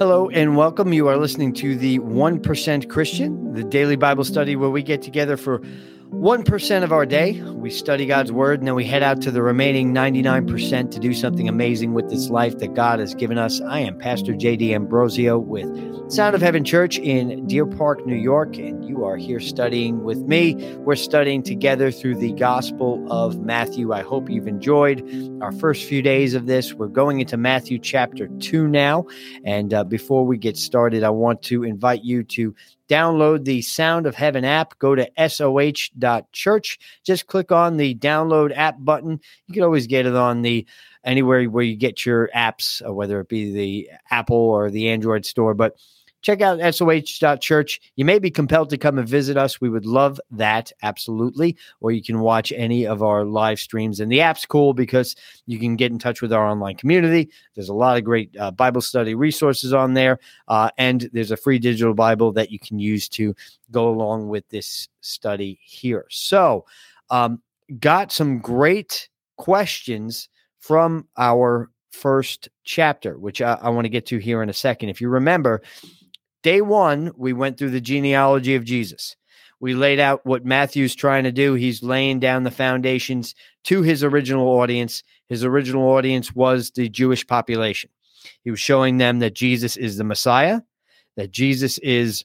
Hello 0.00 0.30
and 0.30 0.56
welcome. 0.56 0.94
You 0.94 1.08
are 1.08 1.18
listening 1.18 1.52
to 1.56 1.76
the 1.76 1.98
1% 1.98 2.88
Christian, 2.88 3.52
the 3.52 3.62
daily 3.62 3.96
Bible 3.96 4.24
study 4.24 4.56
where 4.56 4.70
we 4.70 4.82
get 4.82 5.02
together 5.02 5.36
for 5.36 5.60
1% 6.10 6.82
of 6.82 6.90
our 6.90 7.06
day, 7.06 7.40
we 7.42 7.70
study 7.70 8.04
God's 8.04 8.32
word, 8.32 8.58
and 8.58 8.66
then 8.66 8.74
we 8.74 8.84
head 8.84 9.02
out 9.02 9.22
to 9.22 9.30
the 9.30 9.42
remaining 9.42 9.94
99% 9.94 10.90
to 10.90 10.98
do 10.98 11.14
something 11.14 11.48
amazing 11.48 11.94
with 11.94 12.10
this 12.10 12.28
life 12.28 12.58
that 12.58 12.74
God 12.74 12.98
has 12.98 13.14
given 13.14 13.38
us. 13.38 13.60
I 13.60 13.78
am 13.78 13.96
Pastor 13.96 14.34
Jay 14.34 14.56
D'Ambrosio 14.56 15.38
with 15.38 15.68
Sound 16.10 16.34
of 16.34 16.42
Heaven 16.42 16.64
Church 16.64 16.98
in 16.98 17.46
Deer 17.46 17.64
Park, 17.64 18.04
New 18.04 18.16
York, 18.16 18.58
and 18.58 18.84
you 18.84 19.04
are 19.04 19.16
here 19.16 19.38
studying 19.38 20.02
with 20.02 20.18
me. 20.22 20.56
We're 20.78 20.96
studying 20.96 21.44
together 21.44 21.92
through 21.92 22.16
the 22.16 22.32
Gospel 22.32 23.06
of 23.10 23.38
Matthew. 23.38 23.92
I 23.92 24.02
hope 24.02 24.28
you've 24.28 24.48
enjoyed 24.48 25.38
our 25.40 25.52
first 25.52 25.84
few 25.84 26.02
days 26.02 26.34
of 26.34 26.46
this. 26.46 26.74
We're 26.74 26.88
going 26.88 27.20
into 27.20 27.36
Matthew 27.36 27.78
chapter 27.78 28.26
2 28.26 28.66
now. 28.66 29.06
And 29.44 29.72
uh, 29.72 29.84
before 29.84 30.26
we 30.26 30.38
get 30.38 30.56
started, 30.56 31.04
I 31.04 31.10
want 31.10 31.42
to 31.42 31.62
invite 31.62 32.02
you 32.02 32.24
to 32.24 32.52
download 32.90 33.44
the 33.44 33.62
Sound 33.62 34.06
of 34.06 34.16
Heaven 34.16 34.44
app. 34.44 34.78
Go 34.78 34.94
to 34.94 35.08
soh.church. 35.28 36.78
Just 37.04 37.26
click 37.28 37.52
on 37.52 37.76
the 37.76 37.94
download 37.94 38.52
app 38.56 38.76
button. 38.80 39.20
You 39.46 39.54
can 39.54 39.62
always 39.62 39.86
get 39.86 40.06
it 40.06 40.16
on 40.16 40.42
the 40.42 40.66
anywhere 41.04 41.44
where 41.44 41.64
you 41.64 41.76
get 41.76 42.04
your 42.04 42.28
apps, 42.34 42.86
uh, 42.86 42.92
whether 42.92 43.20
it 43.20 43.28
be 43.28 43.52
the 43.52 43.90
Apple 44.10 44.36
or 44.36 44.70
the 44.70 44.90
Android 44.90 45.24
store. 45.24 45.54
But 45.54 45.76
check 46.22 46.40
out 46.40 46.60
soh.church. 46.74 47.80
You 47.96 48.04
may 48.04 48.18
be 48.18 48.30
compelled 48.30 48.70
to 48.70 48.78
come 48.78 48.98
and 48.98 49.08
visit 49.08 49.36
us. 49.36 49.60
We 49.60 49.68
would 49.68 49.86
love 49.86 50.20
that, 50.30 50.72
absolutely. 50.82 51.56
Or 51.80 51.92
you 51.92 52.02
can 52.02 52.20
watch 52.20 52.52
any 52.52 52.86
of 52.86 53.02
our 53.02 53.24
live 53.24 53.58
streams. 53.58 54.00
And 54.00 54.10
the 54.10 54.20
app's 54.20 54.46
cool 54.46 54.74
because 54.74 55.16
you 55.46 55.58
can 55.58 55.76
get 55.76 55.92
in 55.92 55.98
touch 55.98 56.22
with 56.22 56.32
our 56.32 56.46
online 56.46 56.76
community. 56.76 57.30
There's 57.54 57.68
a 57.68 57.74
lot 57.74 57.96
of 57.96 58.04
great 58.04 58.36
uh, 58.38 58.50
Bible 58.50 58.80
study 58.80 59.14
resources 59.14 59.72
on 59.72 59.94
there. 59.94 60.18
Uh, 60.48 60.70
and 60.78 61.08
there's 61.12 61.30
a 61.30 61.36
free 61.36 61.58
digital 61.58 61.94
Bible 61.94 62.32
that 62.32 62.50
you 62.50 62.58
can 62.58 62.78
use 62.78 63.08
to 63.10 63.34
go 63.70 63.88
along 63.88 64.28
with 64.28 64.48
this 64.48 64.88
study 65.00 65.58
here. 65.62 66.06
So, 66.10 66.64
um, 67.10 67.40
got 67.78 68.12
some 68.12 68.40
great 68.40 69.08
questions 69.36 70.28
from 70.58 71.08
our 71.16 71.70
first 71.90 72.48
chapter, 72.64 73.18
which 73.18 73.40
I, 73.40 73.58
I 73.62 73.68
want 73.70 73.84
to 73.84 73.88
get 73.88 74.06
to 74.06 74.18
here 74.18 74.42
in 74.42 74.48
a 74.48 74.54
second. 74.54 74.88
If 74.88 75.00
you 75.00 75.08
remember, 75.08 75.62
Day 76.42 76.60
one, 76.60 77.12
we 77.16 77.32
went 77.32 77.58
through 77.58 77.70
the 77.70 77.80
genealogy 77.80 78.54
of 78.54 78.64
Jesus. 78.64 79.16
We 79.60 79.74
laid 79.74 80.00
out 80.00 80.24
what 80.24 80.44
Matthew's 80.44 80.94
trying 80.94 81.24
to 81.24 81.32
do. 81.32 81.52
He's 81.52 81.82
laying 81.82 82.18
down 82.18 82.44
the 82.44 82.50
foundations 82.50 83.34
to 83.64 83.82
his 83.82 84.02
original 84.02 84.48
audience. 84.48 85.02
His 85.28 85.44
original 85.44 85.82
audience 85.90 86.34
was 86.34 86.70
the 86.70 86.88
Jewish 86.88 87.26
population. 87.26 87.90
He 88.42 88.50
was 88.50 88.60
showing 88.60 88.96
them 88.96 89.18
that 89.18 89.34
Jesus 89.34 89.76
is 89.76 89.98
the 89.98 90.04
Messiah, 90.04 90.62
that 91.16 91.30
Jesus 91.30 91.76
is 91.78 92.24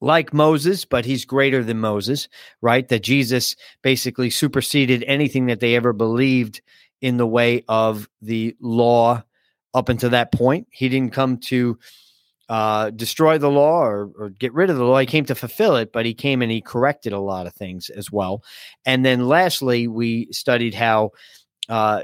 like 0.00 0.32
Moses, 0.32 0.84
but 0.86 1.04
he's 1.04 1.24
greater 1.26 1.62
than 1.62 1.80
Moses, 1.80 2.28
right? 2.62 2.88
That 2.88 3.02
Jesus 3.02 3.54
basically 3.82 4.30
superseded 4.30 5.04
anything 5.06 5.46
that 5.46 5.60
they 5.60 5.76
ever 5.76 5.92
believed 5.92 6.62
in 7.02 7.18
the 7.18 7.26
way 7.26 7.64
of 7.68 8.08
the 8.22 8.56
law 8.60 9.22
up 9.74 9.88
until 9.90 10.10
that 10.10 10.32
point. 10.32 10.68
He 10.70 10.88
didn't 10.88 11.12
come 11.12 11.36
to 11.48 11.78
uh, 12.48 12.90
destroy 12.90 13.38
the 13.38 13.50
law 13.50 13.82
or, 13.82 14.10
or, 14.18 14.28
get 14.28 14.52
rid 14.52 14.68
of 14.68 14.76
the 14.76 14.84
law. 14.84 14.98
He 14.98 15.06
came 15.06 15.24
to 15.26 15.34
fulfill 15.34 15.76
it, 15.76 15.92
but 15.92 16.04
he 16.04 16.12
came 16.12 16.42
and 16.42 16.52
he 16.52 16.60
corrected 16.60 17.12
a 17.12 17.18
lot 17.18 17.46
of 17.46 17.54
things 17.54 17.88
as 17.90 18.12
well. 18.12 18.42
And 18.84 19.04
then 19.04 19.26
lastly, 19.28 19.88
we 19.88 20.28
studied 20.30 20.74
how 20.74 21.12
uh, 21.70 22.02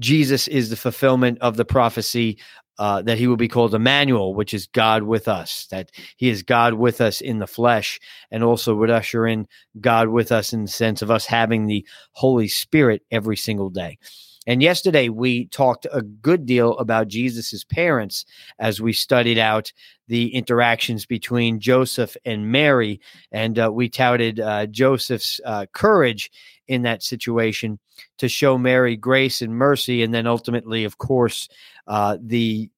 Jesus 0.00 0.48
is 0.48 0.70
the 0.70 0.76
fulfillment 0.76 1.38
of 1.40 1.56
the 1.56 1.64
prophecy 1.64 2.38
uh, 2.80 3.02
that 3.02 3.18
he 3.18 3.26
will 3.26 3.36
be 3.36 3.46
called 3.46 3.74
Emmanuel, 3.74 4.34
which 4.34 4.54
is 4.54 4.66
God 4.66 5.02
with 5.02 5.28
us, 5.28 5.66
that 5.70 5.90
he 6.16 6.30
is 6.30 6.42
God 6.42 6.74
with 6.74 7.02
us 7.02 7.20
in 7.20 7.38
the 7.38 7.46
flesh, 7.46 8.00
and 8.30 8.42
also 8.42 8.74
would 8.74 8.88
usher 8.88 9.26
in 9.26 9.46
God 9.80 10.08
with 10.08 10.32
us 10.32 10.54
in 10.54 10.62
the 10.62 10.68
sense 10.68 11.02
of 11.02 11.10
us 11.10 11.26
having 11.26 11.66
the 11.66 11.86
Holy 12.12 12.48
Spirit 12.48 13.02
every 13.10 13.36
single 13.36 13.68
day. 13.68 13.98
And 14.46 14.62
yesterday 14.62 15.08
we 15.10 15.46
talked 15.46 15.86
a 15.92 16.02
good 16.02 16.46
deal 16.46 16.76
about 16.78 17.08
Jesus's 17.08 17.64
parents 17.64 18.24
as 18.58 18.80
we 18.80 18.92
studied 18.92 19.38
out 19.38 19.72
the 20.08 20.34
interactions 20.34 21.06
between 21.06 21.60
Joseph 21.60 22.16
and 22.24 22.50
Mary, 22.50 23.00
and 23.30 23.58
uh, 23.58 23.70
we 23.72 23.88
touted 23.88 24.40
uh, 24.40 24.66
Joseph's 24.66 25.40
uh, 25.44 25.66
courage 25.72 26.30
in 26.66 26.82
that 26.82 27.02
situation 27.02 27.78
to 28.18 28.28
show 28.28 28.56
Mary 28.56 28.96
grace 28.96 29.42
and 29.42 29.54
mercy, 29.54 30.02
and 30.02 30.12
then 30.14 30.26
ultimately, 30.26 30.84
of 30.84 30.98
course, 30.98 31.48
uh, 31.86 32.16
the 32.20 32.70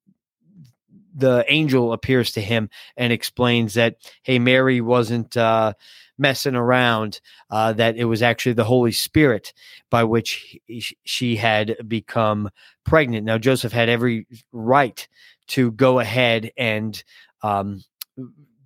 the 1.15 1.45
angel 1.49 1.93
appears 1.93 2.33
to 2.33 2.41
him 2.41 2.71
and 2.97 3.13
explains 3.13 3.75
that 3.75 3.97
hey, 4.23 4.39
Mary 4.39 4.81
wasn't 4.81 5.37
uh, 5.37 5.75
messing 6.23 6.55
around, 6.55 7.21
uh, 7.51 7.75
that 7.75 7.97
it 7.97 8.07
was 8.07 8.23
actually 8.23 8.55
the 8.55 8.65
Holy 8.65 8.93
Spirit 8.93 9.53
by 9.91 10.05
which 10.05 10.59
he, 10.67 10.83
she 11.05 11.37
had 11.37 11.77
become 11.87 12.49
pregnant. 12.85 13.27
Now, 13.27 13.37
Joseph 13.37 13.73
had 13.73 13.91
every 13.91 14.27
right 14.53 15.07
to 15.49 15.73
go 15.73 15.99
ahead 15.99 16.51
and 16.57 17.05
um, 17.43 17.83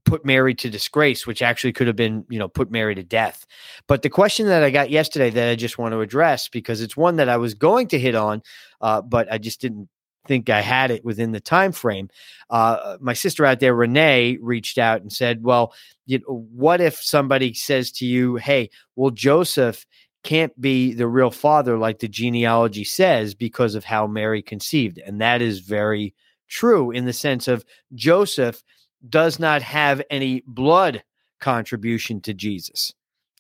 put 0.05 0.25
Mary 0.25 0.55
to 0.55 0.71
disgrace, 0.71 1.27
which 1.27 1.43
actually 1.43 1.73
could 1.73 1.89
have 1.89 1.97
been, 1.97 2.25
you 2.31 2.39
know, 2.39 2.49
put 2.49 2.71
Mary 2.71 2.95
to 2.95 3.03
death. 3.03 3.45
But 3.89 4.03
the 4.03 4.09
question 4.09 4.47
that 4.47 4.63
I 4.63 4.71
got 4.71 4.89
yesterday 4.89 5.31
that 5.31 5.51
I 5.51 5.57
just 5.57 5.79
want 5.79 5.93
to 5.93 6.01
address 6.01 6.49
because 6.49 6.81
it's 6.81 6.97
one 6.97 7.17
that 7.17 7.29
I 7.29 7.37
was 7.37 7.55
going 7.55 7.89
to 7.89 7.99
hit 7.99 8.15
on, 8.15 8.43
uh, 8.81 9.03
but 9.03 9.31
I 9.31 9.39
just 9.39 9.61
didn't 9.61 9.89
think 10.27 10.51
I 10.51 10.61
had 10.61 10.91
it 10.91 11.05
within 11.05 11.33
the 11.33 11.41
time 11.41 11.73
frame. 11.73 12.09
Uh, 12.51 12.97
my 13.01 13.13
sister 13.13 13.45
out 13.45 13.61
there, 13.61 13.75
Renee, 13.75 14.39
reached 14.41 14.79
out 14.79 15.01
and 15.03 15.13
said, 15.13 15.43
"Well, 15.43 15.75
you 16.07 16.19
know, 16.21 16.47
what 16.53 16.81
if 16.81 17.03
somebody 17.03 17.55
says 17.55 17.91
to 17.93 18.07
you, 18.07 18.37
"Hey, 18.37 18.71
well, 18.97 19.11
Joseph." 19.11 19.87
Can't 20.23 20.61
be 20.61 20.93
the 20.93 21.07
real 21.07 21.31
father 21.31 21.79
like 21.79 22.01
the 22.01 22.09
genealogy 22.09 22.83
says 22.83 23.33
because 23.33 23.77
of 23.77 23.85
how 23.85 24.09
Mary 24.09 24.43
conceived. 24.43 24.99
And 24.99 25.21
that 25.21 25.41
is 25.41 25.61
very 25.61 26.15
true 26.49 26.91
in 26.91 27.05
the 27.05 27.13
sense 27.13 27.47
of 27.47 27.65
Joseph 27.95 28.65
does 29.09 29.39
not 29.39 29.63
have 29.63 30.03
any 30.11 30.43
blood 30.47 31.05
contribution 31.41 32.21
to 32.23 32.35
Jesus. 32.35 32.93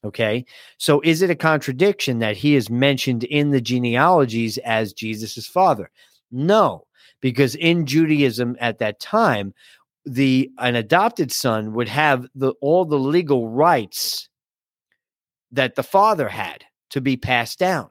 Okay. 0.04 0.44
So 0.78 1.00
is 1.00 1.22
it 1.22 1.30
a 1.30 1.34
contradiction 1.34 2.20
that 2.20 2.36
he 2.36 2.54
is 2.54 2.70
mentioned 2.70 3.24
in 3.24 3.50
the 3.50 3.60
genealogies 3.60 4.58
as 4.58 4.92
Jesus's 4.92 5.46
father? 5.46 5.90
No, 6.36 6.86
because 7.20 7.54
in 7.54 7.86
Judaism 7.86 8.56
at 8.60 8.78
that 8.78 9.00
time, 9.00 9.54
the 10.04 10.50
an 10.58 10.76
adopted 10.76 11.32
son 11.32 11.72
would 11.72 11.88
have 11.88 12.26
the 12.34 12.52
all 12.60 12.84
the 12.84 12.98
legal 12.98 13.48
rights 13.48 14.28
that 15.50 15.74
the 15.74 15.82
father 15.82 16.28
had 16.28 16.64
to 16.90 17.00
be 17.00 17.16
passed 17.16 17.58
down. 17.58 17.88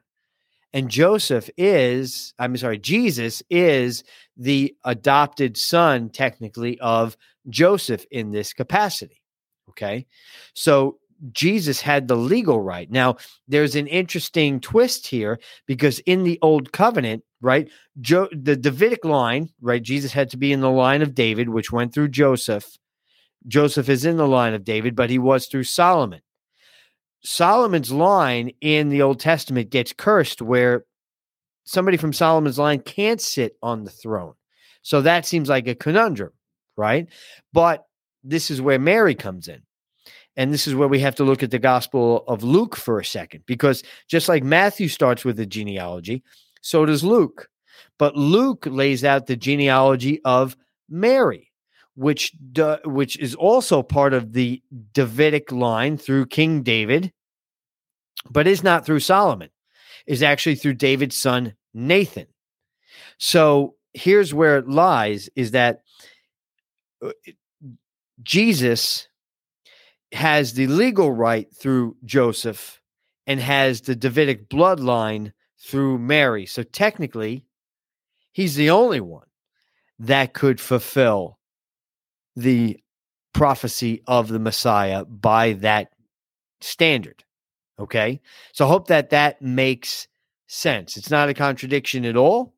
And 0.73 0.89
Joseph 0.89 1.49
is, 1.57 2.33
I'm 2.37 2.55
sorry, 2.57 2.77
Jesus 2.77 3.41
is 3.49 4.03
the 4.37 4.75
adopted 4.83 5.57
son, 5.57 6.09
technically, 6.09 6.79
of 6.79 7.17
Joseph 7.49 8.05
in 8.11 8.31
this 8.31 8.53
capacity. 8.53 9.21
Okay. 9.69 10.05
So 10.53 10.99
Jesus 11.31 11.81
had 11.81 12.07
the 12.07 12.15
legal 12.15 12.61
right. 12.61 12.89
Now, 12.91 13.17
there's 13.47 13.75
an 13.75 13.87
interesting 13.87 14.59
twist 14.59 15.07
here 15.07 15.39
because 15.65 15.99
in 15.99 16.23
the 16.23 16.39
old 16.41 16.71
covenant, 16.71 17.23
right, 17.41 17.69
jo- 18.01 18.29
the 18.31 18.55
Davidic 18.55 19.05
line, 19.05 19.49
right, 19.61 19.81
Jesus 19.81 20.11
had 20.11 20.29
to 20.31 20.37
be 20.37 20.51
in 20.51 20.61
the 20.61 20.69
line 20.69 21.01
of 21.01 21.15
David, 21.15 21.49
which 21.49 21.71
went 21.71 21.93
through 21.93 22.09
Joseph. 22.09 22.77
Joseph 23.47 23.89
is 23.89 24.05
in 24.05 24.17
the 24.17 24.27
line 24.27 24.53
of 24.53 24.63
David, 24.63 24.95
but 24.95 25.09
he 25.09 25.19
was 25.19 25.47
through 25.47 25.63
Solomon. 25.63 26.21
Solomon's 27.23 27.91
line 27.91 28.51
in 28.61 28.89
the 28.89 29.01
Old 29.01 29.19
Testament 29.19 29.69
gets 29.69 29.93
cursed 29.93 30.41
where 30.41 30.85
somebody 31.65 31.97
from 31.97 32.13
Solomon's 32.13 32.59
line 32.59 32.79
can't 32.79 33.21
sit 33.21 33.57
on 33.63 33.83
the 33.83 33.91
throne. 33.91 34.33
So 34.81 35.01
that 35.01 35.25
seems 35.25 35.49
like 35.49 35.67
a 35.67 35.75
conundrum, 35.75 36.31
right? 36.77 37.07
But 37.51 37.85
this 38.23 38.51
is 38.51 38.61
where 38.61 38.79
Mary 38.79 39.15
comes 39.15 39.47
in. 39.47 39.64
And 40.37 40.53
this 40.53 40.67
is 40.67 40.75
where 40.75 40.87
we 40.87 40.99
have 40.99 41.15
to 41.15 41.23
look 41.23 41.43
at 41.43 41.51
the 41.51 41.59
Gospel 41.59 42.23
of 42.27 42.43
Luke 42.43 42.75
for 42.75 42.99
a 42.99 43.05
second, 43.05 43.43
because 43.45 43.83
just 44.07 44.27
like 44.27 44.43
Matthew 44.43 44.89
starts 44.89 45.23
with 45.23 45.37
the 45.37 45.45
genealogy, 45.45 46.23
so 46.61 46.85
does 46.85 47.03
Luke. 47.03 47.49
But 47.97 48.15
Luke 48.15 48.67
lays 48.69 49.03
out 49.03 49.27
the 49.27 49.37
genealogy 49.37 50.21
of 50.25 50.57
Mary, 50.89 51.51
which 51.95 52.33
which 52.83 53.17
is 53.17 53.35
also 53.35 53.81
part 53.81 54.13
of 54.13 54.33
the 54.33 54.61
Davidic 54.93 55.51
line 55.51 55.97
through 55.97 56.25
King 56.25 56.63
David, 56.63 57.13
but 58.29 58.47
is 58.47 58.63
not 58.63 58.85
through 58.85 58.99
Solomon. 58.99 59.49
Is 60.05 60.21
actually 60.21 60.55
through 60.55 60.75
David's 60.75 61.17
son 61.17 61.55
Nathan. 61.73 62.27
So 63.17 63.75
here's 63.93 64.33
where 64.33 64.57
it 64.57 64.67
lies: 64.67 65.29
is 65.35 65.51
that 65.51 65.81
uh, 67.03 67.11
Jesus 68.21 69.07
has 70.11 70.53
the 70.53 70.67
legal 70.67 71.11
right 71.11 71.47
through 71.53 71.97
Joseph 72.05 72.81
and 73.27 73.39
has 73.39 73.81
the 73.81 73.95
Davidic 73.95 74.49
bloodline 74.49 75.31
through 75.59 75.97
Mary. 75.97 76.45
So 76.45 76.63
technically, 76.63 77.45
he's 78.31 78.55
the 78.55 78.69
only 78.69 79.01
one 79.01 79.27
that 79.99 80.33
could 80.33 80.59
fulfill 80.59 81.39
the 82.35 82.79
prophecy 83.33 84.01
of 84.07 84.27
the 84.27 84.39
Messiah 84.39 85.05
by 85.05 85.53
that 85.53 85.89
standard. 86.61 87.23
Okay. 87.79 88.21
So 88.53 88.65
I 88.65 88.69
hope 88.69 88.87
that 88.87 89.09
that 89.09 89.41
makes 89.41 90.07
sense. 90.47 90.95
It's 90.97 91.11
not 91.11 91.29
a 91.29 91.33
contradiction 91.33 92.05
at 92.05 92.15
all. 92.15 92.53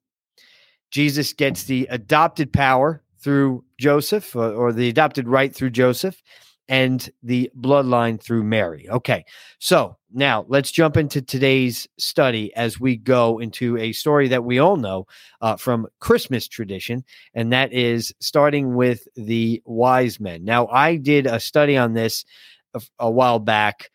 Jesus 0.92 1.34
gets 1.34 1.64
the 1.64 1.88
adopted 1.90 2.54
power 2.54 3.04
through 3.20 3.64
Joseph 3.80 4.36
or, 4.36 4.54
or 4.54 4.74
the 4.74 4.90
adopted 4.90 5.28
right 5.28 5.54
through 5.54 5.72
Joseph 5.72 6.22
and 6.70 7.10
the 7.24 7.50
bloodline 7.58 8.22
through 8.22 8.44
Mary. 8.44 8.88
Okay. 8.90 9.26
So 9.60 9.98
now 10.12 10.46
let's 10.48 10.72
jump 10.72 10.98
into 10.98 11.22
today's 11.22 11.88
study 11.98 12.54
as 12.56 12.80
we 12.80 12.98
go 12.98 13.40
into 13.40 13.78
a 13.78 13.94
story 13.94 14.28
that 14.30 14.44
we 14.44 14.60
all 14.60 14.78
know 14.78 15.06
uh, 15.42 15.56
from 15.56 15.88
Christmas 16.00 16.48
tradition, 16.48 17.04
and 17.34 17.52
that 17.54 17.74
is 17.74 18.14
starting 18.20 18.76
with 18.76 19.08
the 19.16 19.62
wise 19.66 20.20
men. 20.20 20.44
Now, 20.44 20.68
I 20.68 20.98
did 20.98 21.26
a 21.26 21.40
study 21.40 21.78
on 21.78 21.94
this 21.94 22.26
a, 22.74 22.82
a 23.00 23.12
while 23.12 23.40
back. 23.40 23.90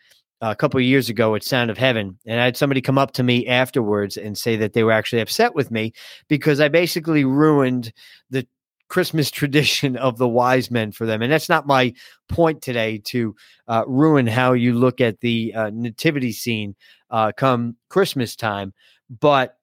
A 0.45 0.57
couple 0.57 0.79
of 0.79 0.85
years 0.85 1.09
ago 1.09 1.37
at 1.37 1.45
Sound 1.45 1.71
of 1.71 1.79
Heaven, 1.79 2.19
and 2.27 2.41
I 2.41 2.45
had 2.47 2.57
somebody 2.57 2.81
come 2.81 2.99
up 2.99 3.13
to 3.13 3.23
me 3.23 3.47
afterwards 3.47 4.17
and 4.17 4.37
say 4.37 4.57
that 4.57 4.73
they 4.73 4.83
were 4.83 4.91
actually 4.91 5.23
upset 5.23 5.55
with 5.55 5.71
me 5.71 5.93
because 6.27 6.59
I 6.59 6.67
basically 6.67 7.25
ruined 7.25 7.93
the 8.29 8.45
Christmas 8.93 9.31
tradition 9.31 9.97
of 9.97 10.19
the 10.19 10.29
wise 10.29 10.71
men 10.71 10.93
for 10.93 11.07
them. 11.07 11.23
And 11.23 11.33
that's 11.33 11.49
not 11.49 11.67
my 11.67 11.95
point 12.29 12.61
today 12.61 12.99
to 13.07 13.35
uh, 13.67 13.85
ruin 13.87 14.27
how 14.27 14.53
you 14.53 14.75
look 14.75 15.01
at 15.01 15.21
the 15.21 15.55
uh, 15.55 15.71
nativity 15.73 16.31
scene 16.31 16.77
uh, 17.09 17.33
come 17.35 17.77
Christmas 17.89 18.37
time. 18.37 18.75
But 19.09 19.57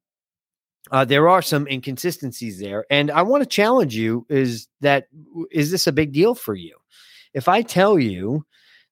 uh, 0.90 1.06
there 1.06 1.30
are 1.30 1.44
some 1.44 1.68
inconsistencies 1.68 2.60
there. 2.60 2.86
And 2.90 3.12
I 3.12 3.22
want 3.22 3.44
to 3.44 3.48
challenge 3.48 3.96
you 3.96 4.26
is 4.30 4.68
that, 4.82 5.10
is 5.52 5.70
this 5.70 5.86
a 5.86 5.92
big 5.92 6.12
deal 6.12 6.34
for 6.34 6.56
you? 6.56 6.78
If 7.32 7.48
I 7.48 7.62
tell 7.62 8.00
you 8.00 8.48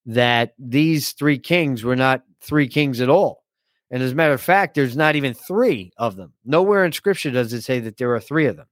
that 0.05 0.53
these 0.59 1.13
three 1.13 1.39
kings 1.39 1.83
were 1.83 1.95
not 1.95 2.21
three 2.41 2.67
kings 2.67 3.01
at 3.01 3.09
all, 3.09 3.43
and 3.89 4.03
as 4.03 4.11
a 4.11 4.15
matter 4.15 4.33
of 4.33 4.41
fact, 4.41 4.75
there's 4.75 4.95
not 4.95 5.15
even 5.15 5.33
three 5.33 5.93
of 5.97 6.15
them. 6.15 6.33
Nowhere 6.45 6.85
in 6.85 6.91
scripture 6.91 7.31
does 7.31 7.53
it 7.53 7.63
say 7.63 7.79
that 7.79 7.97
there 7.97 8.13
are 8.13 8.19
three 8.19 8.45
of 8.45 8.55
them 8.55 8.67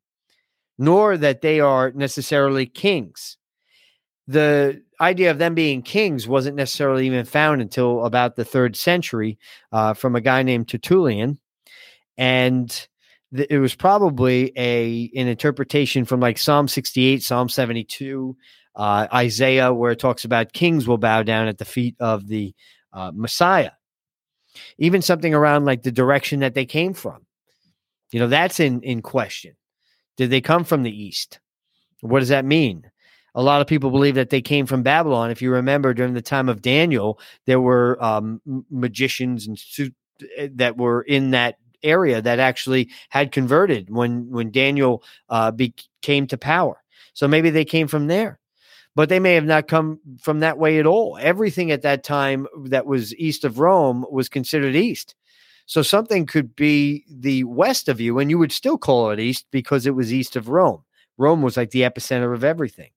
nor 0.77 1.17
that 1.17 1.41
they 1.41 1.59
are 1.59 1.91
necessarily 1.91 2.65
kings. 2.65 3.37
The 4.27 4.81
idea 4.99 5.31
of 5.31 5.37
them 5.37 5.53
being 5.53 5.81
kings 5.81 6.27
wasn't 6.27 6.55
necessarily 6.55 7.05
even 7.05 7.25
found 7.25 7.61
until 7.61 8.05
about 8.05 8.35
the 8.35 8.45
third 8.45 8.75
century 8.75 9.37
uh, 9.71 9.93
from 9.93 10.15
a 10.15 10.21
guy 10.21 10.43
named 10.43 10.67
Tertullian. 10.67 11.39
And 12.17 12.69
th- 13.35 13.47
it 13.49 13.59
was 13.59 13.75
probably 13.75 14.51
a 14.57 15.11
an 15.15 15.27
interpretation 15.27 16.05
from 16.05 16.19
like 16.19 16.37
Psalm 16.37 16.67
68, 16.67 17.21
Psalm 17.21 17.49
72, 17.49 18.35
uh, 18.75 19.07
Isaiah, 19.13 19.73
where 19.73 19.91
it 19.91 19.99
talks 19.99 20.25
about 20.25 20.53
kings 20.53 20.87
will 20.87 20.97
bow 20.97 21.23
down 21.23 21.47
at 21.47 21.57
the 21.57 21.65
feet 21.65 21.95
of 21.99 22.27
the 22.27 22.55
uh, 22.93 23.11
Messiah. 23.13 23.71
Even 24.77 25.01
something 25.01 25.33
around 25.33 25.65
like 25.65 25.83
the 25.83 25.91
direction 25.91 26.39
that 26.39 26.53
they 26.53 26.65
came 26.65 26.93
from. 26.93 27.25
You 28.11 28.21
know, 28.21 28.27
that's 28.27 28.59
in, 28.59 28.81
in 28.81 29.01
question. 29.01 29.55
Did 30.17 30.29
they 30.29 30.41
come 30.41 30.63
from 30.63 30.83
the 30.83 31.03
east? 31.03 31.39
What 32.01 32.19
does 32.19 32.29
that 32.29 32.45
mean? 32.45 32.89
A 33.33 33.43
lot 33.43 33.61
of 33.61 33.67
people 33.67 33.91
believe 33.91 34.15
that 34.15 34.29
they 34.29 34.41
came 34.41 34.65
from 34.65 34.83
Babylon. 34.83 35.29
If 35.29 35.41
you 35.41 35.51
remember, 35.51 35.93
during 35.93 36.13
the 36.13 36.21
time 36.21 36.47
of 36.47 36.61
Daniel, 36.61 37.19
there 37.45 37.59
were 37.59 38.01
um, 38.03 38.41
magicians 38.69 39.45
and 39.47 39.59
eh, 40.37 40.47
that 40.53 40.77
were 40.77 41.01
in 41.01 41.31
that 41.31 41.57
area 41.83 42.21
that 42.21 42.39
actually 42.39 42.89
had 43.09 43.31
converted 43.31 43.89
when 43.89 44.29
when 44.29 44.51
Daniel 44.51 45.03
uh, 45.29 45.51
came 46.01 46.27
to 46.27 46.37
power. 46.37 46.81
So 47.13 47.27
maybe 47.27 47.49
they 47.49 47.65
came 47.65 47.87
from 47.87 48.07
there, 48.07 48.39
but 48.95 49.09
they 49.09 49.19
may 49.19 49.35
have 49.35 49.45
not 49.45 49.67
come 49.67 49.99
from 50.21 50.39
that 50.39 50.57
way 50.57 50.79
at 50.79 50.85
all. 50.85 51.17
Everything 51.21 51.71
at 51.71 51.81
that 51.83 52.03
time 52.03 52.47
that 52.65 52.85
was 52.85 53.15
east 53.15 53.43
of 53.43 53.59
Rome 53.59 54.05
was 54.09 54.29
considered 54.29 54.75
east. 54.75 55.15
So 55.65 55.81
something 55.81 56.25
could 56.25 56.55
be 56.55 57.05
the 57.09 57.43
west 57.45 57.89
of 57.89 57.99
you, 57.99 58.19
and 58.19 58.29
you 58.29 58.37
would 58.37 58.51
still 58.51 58.77
call 58.77 59.09
it 59.09 59.19
east 59.19 59.47
because 59.51 59.85
it 59.85 59.95
was 59.95 60.13
east 60.13 60.35
of 60.35 60.49
Rome. 60.49 60.83
Rome 61.17 61.41
was 61.41 61.57
like 61.57 61.71
the 61.71 61.81
epicenter 61.81 62.33
of 62.33 62.43
everything. 62.43 62.91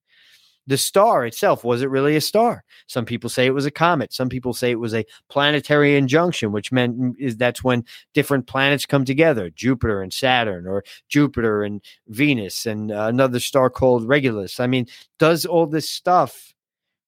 The 0.66 0.76
star 0.76 1.24
itself 1.24 1.64
was 1.64 1.80
it 1.80 1.88
really 1.88 2.14
a 2.14 2.20
star? 2.20 2.62
Some 2.88 3.06
people 3.06 3.30
say 3.30 3.46
it 3.46 3.54
was 3.54 3.64
a 3.64 3.70
comet. 3.70 4.12
Some 4.12 4.28
people 4.28 4.52
say 4.52 4.70
it 4.70 4.78
was 4.78 4.92
a 4.92 5.06
planetary 5.30 5.96
injunction, 5.96 6.52
which 6.52 6.70
meant 6.70 7.00
mm, 7.00 7.14
is 7.18 7.38
that's 7.38 7.64
when 7.64 7.86
different 8.12 8.46
planets 8.46 8.84
come 8.84 9.06
together, 9.06 9.48
Jupiter 9.48 10.02
and 10.02 10.12
Saturn, 10.12 10.66
or 10.66 10.84
Jupiter 11.08 11.62
and 11.62 11.82
Venus, 12.08 12.66
and 12.66 12.92
uh, 12.92 13.06
another 13.08 13.40
star 13.40 13.70
called 13.70 14.06
Regulus. 14.06 14.60
I 14.60 14.66
mean, 14.66 14.86
does 15.18 15.46
all 15.46 15.66
this 15.66 15.88
stuff 15.88 16.52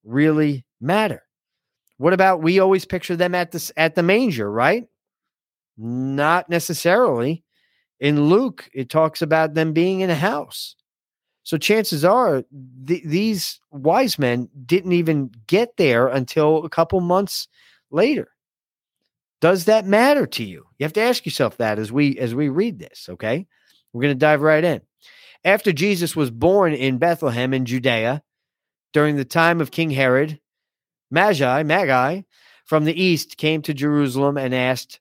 really 0.05 0.65
matter? 0.81 1.23
What 1.99 2.15
about 2.15 2.43
we 2.43 2.61
always 2.61 2.87
picture 2.87 3.15
them 3.15 3.35
at 3.35 3.51
this 3.51 3.71
at 3.77 3.95
the 3.95 4.03
manger, 4.03 4.51
right? 4.51 4.87
Not 5.77 6.49
necessarily. 6.49 7.45
In 7.99 8.29
Luke, 8.29 8.69
it 8.73 8.89
talks 8.89 9.23
about 9.23 9.55
them 9.55 9.73
being 9.73 10.01
in 10.01 10.11
a 10.11 10.15
house. 10.15 10.75
So 11.43 11.59
chances 11.59 12.05
are 12.05 12.45
th- 12.87 13.03
these 13.05 13.61
wise 13.71 14.19
men 14.19 14.49
didn't 14.67 14.93
even 14.93 15.31
get 15.47 15.77
there 15.77 16.07
until 16.07 16.65
a 16.65 16.69
couple 16.69 17.01
months 17.01 17.49
later. 17.91 18.29
Does 19.41 19.65
that 19.65 19.87
matter 19.87 20.27
to 20.27 20.45
you? 20.45 20.67
You 20.79 20.85
have 20.85 20.93
to 20.95 21.01
ask 21.01 21.25
yourself 21.25 21.57
that 21.57 21.79
as 21.79 21.91
we 21.91 22.19
as 22.19 22.35
we 22.35 22.49
read 22.49 22.79
this, 22.79 23.09
okay? 23.09 23.47
We're 23.93 24.03
going 24.03 24.15
to 24.15 24.19
dive 24.19 24.43
right 24.43 24.63
in. 24.63 24.83
After 25.45 25.73
Jesus 25.73 26.15
was 26.15 26.31
born 26.31 26.75
in 26.75 26.99
Bethlehem 26.99 27.55
in 27.55 27.65
Judea 27.65 28.23
during 28.93 29.17
the 29.17 29.25
time 29.25 29.61
of 29.61 29.71
King 29.71 29.91
Herod, 29.91 30.39
Magi, 31.11 31.63
Magi 31.63 32.23
from 32.67 32.85
the 32.85 33.03
east 33.03 33.39
came 33.39 33.63
to 33.63 33.75
Jerusalem 33.75 34.37
and 34.37 34.55
asked, 34.55 35.01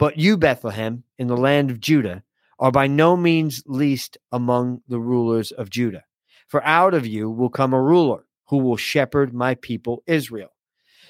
But 0.00 0.16
you, 0.16 0.38
Bethlehem, 0.38 1.04
in 1.18 1.26
the 1.26 1.36
land 1.36 1.70
of 1.70 1.78
Judah, 1.78 2.22
are 2.58 2.72
by 2.72 2.86
no 2.86 3.18
means 3.18 3.62
least 3.66 4.16
among 4.32 4.80
the 4.88 4.98
rulers 4.98 5.52
of 5.52 5.68
Judah. 5.68 6.04
For 6.48 6.64
out 6.64 6.94
of 6.94 7.06
you 7.06 7.30
will 7.30 7.50
come 7.50 7.74
a 7.74 7.82
ruler 7.82 8.24
who 8.48 8.56
will 8.56 8.78
shepherd 8.78 9.34
my 9.34 9.56
people 9.56 10.02
Israel. 10.06 10.48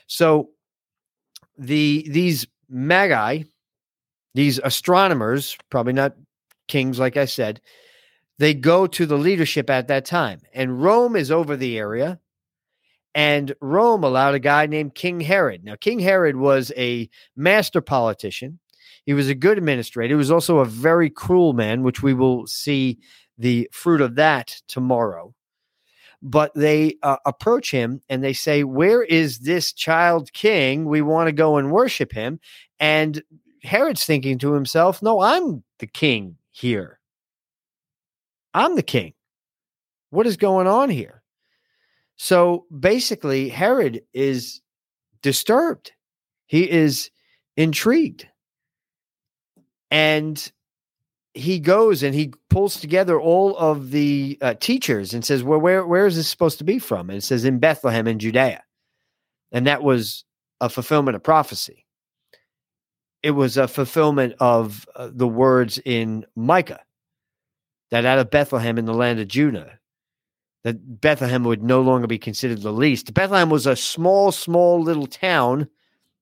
So 0.09 0.51
the 1.57 2.05
these 2.11 2.49
magi, 2.69 3.45
these 4.35 4.59
astronomers, 4.59 5.57
probably 5.71 5.93
not 5.93 6.17
kings, 6.67 6.99
like 6.99 7.17
I 7.17 7.27
said, 7.27 7.61
they 8.39 8.55
go 8.55 8.89
to 8.89 9.07
the 9.07 9.19
leadership 9.19 9.71
at 9.71 9.87
that 9.87 10.05
time. 10.05 10.41
And 10.53 10.83
Rome 10.83 11.15
is 11.15 11.31
over 11.31 11.57
the 11.57 11.79
area. 11.79 12.19
And 13.15 13.55
Rome 13.61 14.05
allowed 14.05 14.35
a 14.35 14.41
guy 14.41 14.67
named 14.67 14.95
King 14.95 15.21
Herod. 15.21 15.65
Now, 15.65 15.75
King 15.77 15.99
Herod 15.99 16.37
was 16.37 16.73
a 16.77 17.09
master 17.37 17.81
politician. 17.81 18.60
He 19.07 19.15
was 19.15 19.29
a 19.29 19.35
good 19.35 19.59
administrator. 19.59 20.15
He 20.15 20.19
was 20.19 20.31
also 20.31 20.59
a 20.59 20.65
very 20.65 21.11
cruel 21.11 21.53
man, 21.53 21.83
which 21.83 22.03
we 22.03 22.15
will 22.15 22.47
see 22.47 22.99
the 23.39 23.69
fruit 23.73 24.01
of 24.01 24.17
that 24.17 24.61
tomorrow. 24.69 25.35
But 26.23 26.53
they 26.55 26.97
uh, 27.03 27.17
approach 27.25 27.71
him 27.71 28.03
and 28.11 28.23
they 28.23 28.35
say, 28.35 28.63
Where 28.63 29.03
is 29.03 29.39
this 29.39 29.73
child 29.73 30.33
king? 30.33 30.85
We 30.85 31.01
want 31.01 31.29
to 31.29 31.33
go 31.33 31.57
and 31.57 31.73
worship 31.73 32.13
him. 32.13 32.41
And 32.79 33.23
Herod's 33.63 34.05
thinking 34.05 34.39
to 34.39 34.53
himself, 34.53 35.03
No, 35.03 35.21
I'm 35.21 35.65
the 35.79 35.87
king 35.87 36.37
here. 36.51 36.99
I'm 38.53 38.77
the 38.77 38.83
king. 38.83 39.15
What 40.11 40.27
is 40.27 40.37
going 40.37 40.67
on 40.67 40.91
here? 40.91 41.23
So 42.17 42.67
basically, 42.79 43.49
Herod 43.49 44.03
is 44.13 44.61
disturbed. 45.23 45.93
He 46.47 46.71
is 46.71 47.11
intrigued 47.57 48.29
and 49.91 50.51
he 51.35 51.61
goes 51.61 52.03
and 52.03 52.15
he 52.15 52.33
pulls 52.49 52.81
together 52.81 53.21
all 53.21 53.57
of 53.57 53.91
the 53.91 54.39
uh, 54.41 54.55
teachers 54.55 55.15
and 55.15 55.25
says, 55.25 55.43
"Well, 55.43 55.61
where 55.61 55.87
where 55.87 56.07
is 56.07 56.17
this 56.17 56.29
supposed 56.29 56.59
to 56.59 56.65
be 56.65 56.79
from?" 56.79 57.11
And 57.11 57.19
it 57.19 57.23
says 57.23 57.45
in 57.45 57.59
Bethlehem 57.59 58.07
in 58.07 58.19
Judea, 58.19 58.63
and 59.53 59.67
that 59.67 59.83
was 59.83 60.25
a 60.61 60.69
fulfillment 60.69 61.17
of 61.17 61.23
prophecy. 61.23 61.87
It 63.23 63.33
was 63.33 63.57
a 63.57 63.69
fulfillment 63.69 64.35
of 64.41 64.87
uh, 64.95 65.11
the 65.13 65.29
words 65.29 65.79
in 65.85 66.27
Micah, 66.35 66.81
that 67.91 68.07
out 68.07 68.19
of 68.19 68.31
Bethlehem 68.31 68.79
in 68.79 68.87
the 68.87 68.95
land 68.95 69.21
of 69.21 69.29
Judah, 69.29 69.79
that 70.65 71.01
Bethlehem 71.01 71.45
would 71.45 71.63
no 71.63 71.83
longer 71.83 72.07
be 72.07 72.19
considered 72.19 72.63
the 72.63 72.73
least. 72.73 73.13
Bethlehem 73.15 73.51
was 73.51 73.67
a 73.67 73.77
small, 73.77 74.33
small 74.33 74.81
little 74.81 75.07
town, 75.07 75.69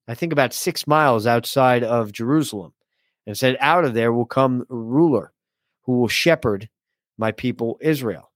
I 0.07 0.15
think 0.15 0.33
about 0.33 0.53
six 0.53 0.87
miles 0.87 1.27
outside 1.27 1.85
of 1.85 2.13
Jerusalem. 2.13 2.73
And 3.29 3.37
said, 3.37 3.59
Out 3.61 3.85
of 3.85 3.93
there 3.93 4.11
will 4.11 4.25
come 4.25 4.65
a 4.71 4.75
ruler 4.75 5.35
who 5.83 5.99
will 5.99 6.09
shepherd 6.09 6.71
my 7.19 7.31
people 7.31 7.77
Israel. 7.83 8.33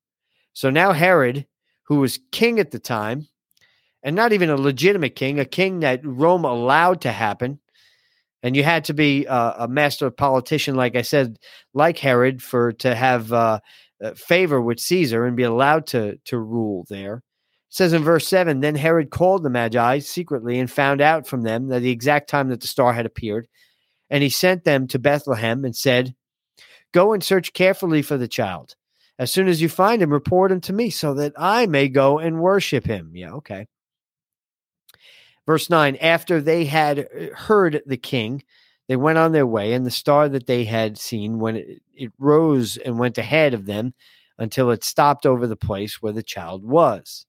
So 0.52 0.68
now 0.68 0.92
Herod, 0.92 1.46
who 1.84 1.96
was 1.96 2.20
king 2.30 2.60
at 2.60 2.72
the 2.72 2.78
time, 2.78 3.26
and 4.02 4.14
not 4.14 4.34
even 4.34 4.50
a 4.50 4.56
legitimate 4.56 5.16
king, 5.16 5.40
a 5.40 5.46
king 5.46 5.80
that 5.80 6.04
Rome 6.04 6.44
allowed 6.44 7.00
to 7.00 7.10
happen, 7.10 7.58
and 8.42 8.54
you 8.54 8.64
had 8.64 8.84
to 8.84 8.92
be 8.92 9.26
uh, 9.26 9.64
a 9.64 9.66
master 9.66 10.10
politician, 10.10 10.74
like 10.74 10.94
I 10.94 11.02
said, 11.02 11.38
like 11.72 11.96
Herod, 11.96 12.42
for 12.42 12.72
to 12.72 12.94
have 12.94 13.32
uh, 13.32 13.60
uh, 14.04 14.12
favor 14.12 14.60
with 14.60 14.78
Caesar 14.78 15.24
and 15.24 15.38
be 15.38 15.44
allowed 15.44 15.86
to 15.86 16.18
to 16.26 16.38
rule 16.38 16.84
there. 16.90 17.14
It 17.14 17.22
says 17.70 17.94
in 17.94 18.04
verse 18.04 18.28
seven, 18.28 18.60
then 18.60 18.74
Herod 18.74 19.08
called 19.08 19.42
the 19.42 19.48
Magi 19.48 20.00
secretly 20.00 20.58
and 20.58 20.70
found 20.70 21.00
out 21.00 21.26
from 21.26 21.44
them 21.44 21.68
that 21.68 21.80
the 21.80 21.90
exact 21.90 22.28
time 22.28 22.50
that 22.50 22.60
the 22.60 22.66
star 22.66 22.92
had 22.92 23.06
appeared, 23.06 23.48
and 24.12 24.22
he 24.22 24.28
sent 24.28 24.64
them 24.64 24.86
to 24.88 24.98
Bethlehem 24.98 25.64
and 25.64 25.74
said, 25.74 26.14
"Go 26.92 27.14
and 27.14 27.24
search 27.24 27.54
carefully 27.54 28.02
for 28.02 28.18
the 28.18 28.28
child. 28.28 28.76
As 29.18 29.32
soon 29.32 29.48
as 29.48 29.62
you 29.62 29.70
find 29.70 30.02
him, 30.02 30.12
report 30.12 30.52
him 30.52 30.60
to 30.62 30.72
me, 30.74 30.90
so 30.90 31.14
that 31.14 31.32
I 31.38 31.64
may 31.64 31.88
go 31.88 32.18
and 32.18 32.42
worship 32.42 32.84
him." 32.84 33.12
Yeah, 33.14 33.32
okay. 33.32 33.66
Verse 35.46 35.70
9 35.70 35.96
After 35.96 36.42
they 36.42 36.66
had 36.66 36.98
uh, 36.98 37.34
heard 37.34 37.82
the 37.86 37.96
king, 37.96 38.44
they 38.86 38.96
went 38.96 39.16
on 39.16 39.32
their 39.32 39.46
way, 39.46 39.72
and 39.72 39.86
the 39.86 39.90
star 39.90 40.28
that 40.28 40.46
they 40.46 40.64
had 40.64 40.98
seen, 40.98 41.38
when 41.38 41.56
it, 41.56 41.82
it, 41.94 42.12
rose 42.18 42.76
and 42.76 42.98
went 42.98 43.16
ahead 43.16 43.54
of 43.54 43.64
them 43.64 43.94
until 44.38 44.70
it 44.70 44.84
stopped 44.84 45.24
over 45.24 45.46
the 45.46 45.56
place 45.56 46.02
where 46.02 46.12
the 46.12 46.22
child 46.22 46.64
was. 46.64 47.24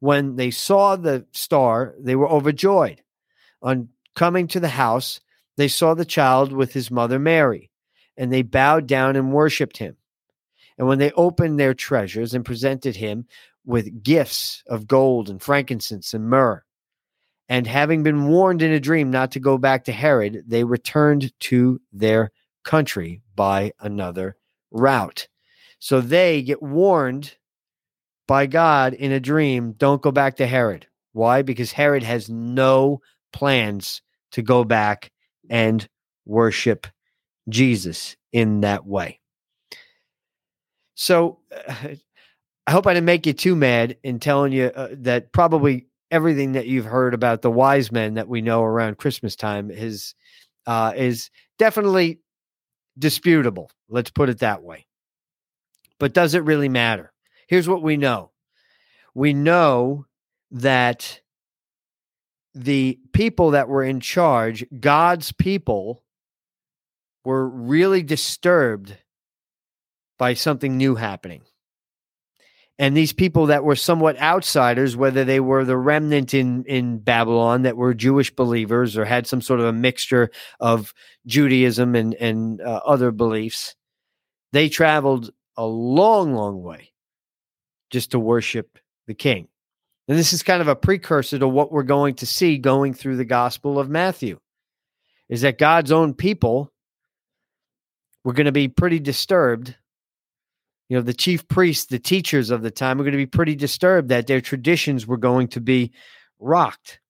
When 0.00 0.34
they 0.34 0.50
saw 0.50 0.96
the 0.96 1.24
star, 1.30 1.94
they 2.00 2.16
were 2.16 2.28
overjoyed. 2.28 3.02
On 3.62 3.90
coming 4.16 4.48
to 4.48 4.58
the 4.58 4.68
house, 4.68 5.20
they 5.62 5.68
saw 5.68 5.94
the 5.94 6.04
child 6.04 6.52
with 6.52 6.72
his 6.72 6.90
mother 6.90 7.20
Mary, 7.20 7.70
and 8.16 8.32
they 8.32 8.42
bowed 8.42 8.88
down 8.88 9.14
and 9.14 9.32
worshipped 9.32 9.76
him. 9.76 9.96
And 10.76 10.88
when 10.88 10.98
they 10.98 11.12
opened 11.12 11.60
their 11.60 11.72
treasures 11.72 12.34
and 12.34 12.44
presented 12.44 12.96
him 12.96 13.26
with 13.64 14.02
gifts 14.02 14.64
of 14.66 14.88
gold 14.88 15.30
and 15.30 15.40
frankincense 15.40 16.14
and 16.14 16.28
myrrh, 16.28 16.64
and 17.48 17.64
having 17.64 18.02
been 18.02 18.26
warned 18.26 18.60
in 18.60 18.72
a 18.72 18.80
dream 18.80 19.12
not 19.12 19.30
to 19.30 19.38
go 19.38 19.56
back 19.56 19.84
to 19.84 19.92
Herod, 19.92 20.42
they 20.48 20.64
returned 20.64 21.32
to 21.42 21.80
their 21.92 22.32
country 22.64 23.22
by 23.36 23.70
another 23.78 24.36
route. 24.72 25.28
So 25.78 26.00
they 26.00 26.42
get 26.42 26.60
warned 26.60 27.36
by 28.26 28.46
God 28.46 28.94
in 28.94 29.12
a 29.12 29.20
dream 29.20 29.74
don't 29.74 30.02
go 30.02 30.10
back 30.10 30.38
to 30.38 30.46
Herod. 30.48 30.88
Why? 31.12 31.42
Because 31.42 31.70
Herod 31.70 32.02
has 32.02 32.28
no 32.28 33.00
plans 33.32 34.02
to 34.32 34.42
go 34.42 34.64
back 34.64 35.11
and 35.50 35.88
worship 36.24 36.86
Jesus 37.48 38.16
in 38.32 38.60
that 38.60 38.86
way. 38.86 39.20
So 40.94 41.38
I 42.66 42.70
hope 42.70 42.86
I 42.86 42.94
didn't 42.94 43.06
make 43.06 43.26
you 43.26 43.32
too 43.32 43.56
mad 43.56 43.96
in 44.04 44.20
telling 44.20 44.52
you 44.52 44.66
uh, 44.66 44.88
that 44.92 45.32
probably 45.32 45.86
everything 46.12 46.52
that 46.52 46.66
you've 46.66 46.84
heard 46.84 47.12
about 47.12 47.42
the 47.42 47.50
wise 47.50 47.90
men 47.90 48.14
that 48.14 48.28
we 48.28 48.40
know 48.40 48.62
around 48.62 48.98
Christmas 48.98 49.34
time 49.34 49.70
is 49.70 50.14
uh, 50.66 50.92
is 50.94 51.30
definitely 51.58 52.20
disputable. 52.98 53.70
Let's 53.88 54.10
put 54.10 54.28
it 54.28 54.38
that 54.38 54.62
way. 54.62 54.86
But 55.98 56.14
does 56.14 56.34
it 56.34 56.44
really 56.44 56.68
matter? 56.68 57.12
Here's 57.48 57.68
what 57.68 57.82
we 57.82 57.96
know. 57.96 58.30
We 59.14 59.32
know 59.34 60.06
that 60.52 61.20
the 62.54 62.98
people 63.12 63.52
that 63.52 63.68
were 63.68 63.84
in 63.84 64.00
charge, 64.00 64.64
God's 64.78 65.32
people, 65.32 66.02
were 67.24 67.48
really 67.48 68.02
disturbed 68.02 68.96
by 70.18 70.34
something 70.34 70.76
new 70.76 70.96
happening 70.96 71.42
and 72.78 72.96
these 72.96 73.12
people 73.12 73.46
that 73.46 73.62
were 73.62 73.76
somewhat 73.76 74.20
outsiders, 74.20 74.96
whether 74.96 75.24
they 75.24 75.40
were 75.40 75.64
the 75.64 75.76
remnant 75.76 76.34
in 76.34 76.64
in 76.64 76.98
Babylon 76.98 77.62
that 77.62 77.76
were 77.76 77.94
Jewish 77.94 78.34
believers 78.34 78.96
or 78.96 79.04
had 79.04 79.26
some 79.26 79.40
sort 79.40 79.60
of 79.60 79.66
a 79.66 79.72
mixture 79.72 80.30
of 80.58 80.94
Judaism 81.24 81.94
and 81.94 82.14
and 82.14 82.60
uh, 82.60 82.80
other 82.84 83.10
beliefs, 83.10 83.76
they 84.52 84.68
traveled 84.68 85.30
a 85.56 85.64
long, 85.64 86.34
long 86.34 86.62
way 86.62 86.92
just 87.90 88.10
to 88.12 88.18
worship 88.18 88.78
the 89.06 89.14
King. 89.14 89.46
And 90.08 90.18
this 90.18 90.32
is 90.32 90.42
kind 90.42 90.60
of 90.60 90.68
a 90.68 90.76
precursor 90.76 91.38
to 91.38 91.48
what 91.48 91.70
we're 91.70 91.84
going 91.84 92.14
to 92.16 92.26
see 92.26 92.58
going 92.58 92.94
through 92.94 93.16
the 93.16 93.24
Gospel 93.24 93.78
of 93.78 93.88
Matthew, 93.88 94.38
is 95.28 95.42
that 95.42 95.58
God's 95.58 95.92
own 95.92 96.14
people 96.14 96.72
were 98.24 98.32
going 98.32 98.46
to 98.46 98.52
be 98.52 98.68
pretty 98.68 98.98
disturbed 98.98 99.76
you 100.92 100.98
know, 100.98 101.02
the 101.02 101.14
chief 101.14 101.48
priests, 101.48 101.86
the 101.86 101.98
teachers 101.98 102.50
of 102.50 102.60
the 102.60 102.70
time 102.70 103.00
are 103.00 103.02
going 103.02 103.12
to 103.12 103.16
be 103.16 103.24
pretty 103.24 103.54
disturbed 103.54 104.10
that 104.10 104.26
their 104.26 104.42
traditions 104.42 105.06
were 105.06 105.16
going 105.16 105.48
to 105.48 105.60
be 105.62 105.90
rocked. 106.38 107.00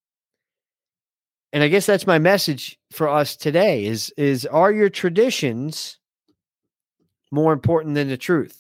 And 1.53 1.65
I 1.65 1.69
guess 1.69 1.85
that's 1.85 2.07
my 2.07 2.21
message 2.21 2.79
for 2.93 3.09
us 3.09 3.35
today 3.35 3.85
is 3.85 4.15
is 4.17 4.47
are 4.47 4.71
your 4.71 4.89
traditions 4.89 5.99
more 7.33 7.53
important 7.53 7.97
than 7.97 8.07
the 8.07 8.17
truth? 8.17 8.57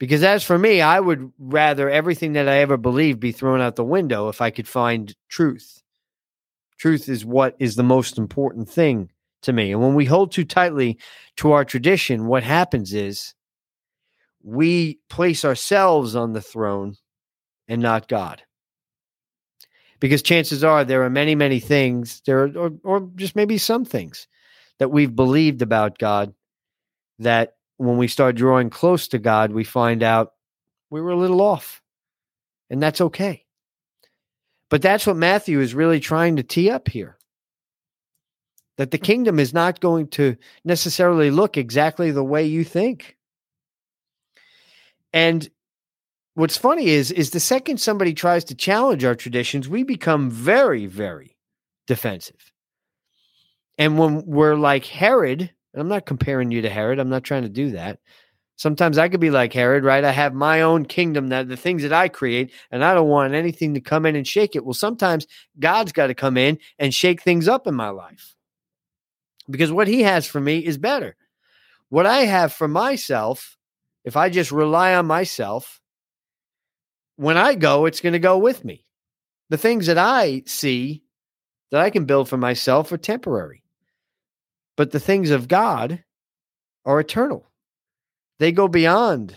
Because 0.00 0.22
as 0.22 0.42
for 0.42 0.58
me, 0.58 0.80
I 0.80 0.98
would 0.98 1.30
rather 1.38 1.90
everything 1.90 2.32
that 2.32 2.48
I 2.48 2.56
ever 2.56 2.78
believed 2.78 3.20
be 3.20 3.32
thrown 3.32 3.60
out 3.60 3.76
the 3.76 3.84
window 3.84 4.30
if 4.30 4.40
I 4.40 4.48
could 4.50 4.66
find 4.66 5.14
truth. 5.28 5.82
Truth 6.78 7.10
is 7.10 7.22
what 7.22 7.54
is 7.58 7.76
the 7.76 7.82
most 7.82 8.16
important 8.16 8.68
thing 8.68 9.10
to 9.42 9.52
me. 9.52 9.72
And 9.72 9.82
when 9.82 9.94
we 9.94 10.06
hold 10.06 10.32
too 10.32 10.46
tightly 10.46 10.98
to 11.36 11.52
our 11.52 11.66
tradition, 11.66 12.26
what 12.26 12.42
happens 12.42 12.94
is 12.94 13.34
we 14.42 14.98
place 15.10 15.44
ourselves 15.44 16.16
on 16.16 16.32
the 16.32 16.40
throne 16.40 16.96
and 17.68 17.82
not 17.82 18.08
God. 18.08 18.42
Because 20.00 20.22
chances 20.22 20.64
are 20.64 20.82
there 20.82 21.02
are 21.02 21.10
many, 21.10 21.34
many 21.34 21.60
things, 21.60 22.22
there 22.24 22.44
are, 22.44 22.56
or, 22.56 22.70
or 22.84 23.10
just 23.16 23.36
maybe 23.36 23.58
some 23.58 23.84
things 23.84 24.26
that 24.78 24.90
we've 24.90 25.14
believed 25.14 25.60
about 25.60 25.98
God 25.98 26.32
that 27.18 27.56
when 27.80 27.96
we 27.96 28.08
start 28.08 28.36
drawing 28.36 28.68
close 28.68 29.08
to 29.08 29.18
God, 29.18 29.52
we 29.52 29.64
find 29.64 30.02
out 30.02 30.34
we 30.90 31.00
were 31.00 31.12
a 31.12 31.16
little 31.16 31.40
off. 31.40 31.80
And 32.68 32.82
that's 32.82 33.00
okay. 33.00 33.46
But 34.68 34.82
that's 34.82 35.06
what 35.06 35.16
Matthew 35.16 35.60
is 35.60 35.74
really 35.74 35.98
trying 35.98 36.36
to 36.36 36.42
tee 36.42 36.68
up 36.68 36.88
here. 36.88 37.16
That 38.76 38.90
the 38.90 38.98
kingdom 38.98 39.38
is 39.38 39.54
not 39.54 39.80
going 39.80 40.08
to 40.08 40.36
necessarily 40.62 41.30
look 41.30 41.56
exactly 41.56 42.10
the 42.10 42.22
way 42.22 42.44
you 42.44 42.64
think. 42.64 43.16
And 45.14 45.50
what's 46.34 46.58
funny 46.58 46.90
is 46.90 47.10
is 47.10 47.30
the 47.30 47.40
second 47.40 47.80
somebody 47.80 48.12
tries 48.12 48.44
to 48.44 48.54
challenge 48.54 49.04
our 49.04 49.14
traditions, 49.14 49.70
we 49.70 49.84
become 49.84 50.30
very, 50.30 50.84
very 50.84 51.38
defensive. 51.86 52.52
And 53.78 53.98
when 53.98 54.26
we're 54.26 54.56
like 54.56 54.84
Herod, 54.84 55.50
I'm 55.74 55.88
not 55.88 56.06
comparing 56.06 56.50
you 56.50 56.62
to 56.62 56.70
Herod, 56.70 56.98
I'm 56.98 57.08
not 57.08 57.24
trying 57.24 57.42
to 57.42 57.48
do 57.48 57.72
that. 57.72 57.98
Sometimes 58.56 58.98
I 58.98 59.08
could 59.08 59.20
be 59.20 59.30
like 59.30 59.52
Herod, 59.52 59.84
right? 59.84 60.04
I 60.04 60.10
have 60.10 60.34
my 60.34 60.60
own 60.60 60.84
kingdom 60.84 61.28
that 61.28 61.48
the 61.48 61.56
things 61.56 61.82
that 61.82 61.94
I 61.94 62.08
create, 62.08 62.52
and 62.70 62.84
I 62.84 62.92
don't 62.92 63.08
want 63.08 63.32
anything 63.32 63.72
to 63.74 63.80
come 63.80 64.04
in 64.04 64.16
and 64.16 64.26
shake 64.26 64.54
it. 64.54 64.64
Well, 64.64 64.74
sometimes 64.74 65.26
God's 65.58 65.92
got 65.92 66.08
to 66.08 66.14
come 66.14 66.36
in 66.36 66.58
and 66.78 66.92
shake 66.92 67.22
things 67.22 67.48
up 67.48 67.66
in 67.66 67.74
my 67.74 67.88
life 67.88 68.34
because 69.48 69.72
what 69.72 69.88
He 69.88 70.02
has 70.02 70.26
for 70.26 70.40
me 70.40 70.58
is 70.58 70.76
better. 70.76 71.16
What 71.88 72.04
I 72.04 72.24
have 72.24 72.52
for 72.52 72.68
myself 72.68 73.56
if 74.04 74.16
I 74.16 74.30
just 74.30 74.50
rely 74.50 74.94
on 74.94 75.06
myself, 75.06 75.80
when 77.16 77.36
I 77.36 77.54
go, 77.54 77.86
it's 77.86 78.00
going 78.00 78.14
to 78.14 78.18
go 78.18 78.38
with 78.38 78.64
me. 78.64 78.84
The 79.50 79.58
things 79.58 79.86
that 79.86 79.98
I 79.98 80.42
see 80.46 81.02
that 81.70 81.80
I 81.80 81.90
can 81.90 82.06
build 82.06 82.28
for 82.28 82.36
myself 82.36 82.90
are 82.92 82.98
temporary, 82.98 83.62
but 84.80 84.92
the 84.92 84.98
things 84.98 85.28
of 85.28 85.46
God 85.46 86.02
are 86.86 87.00
eternal. 87.00 87.46
They 88.38 88.50
go 88.50 88.66
beyond 88.66 89.36